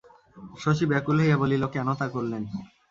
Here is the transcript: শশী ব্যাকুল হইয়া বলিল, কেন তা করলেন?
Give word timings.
শশী 0.57 0.85
ব্যাকুল 0.91 1.17
হইয়া 1.21 1.37
বলিল, 1.41 1.63
কেন 1.75 1.87
তা 1.99 2.05
করলেন? 2.15 2.43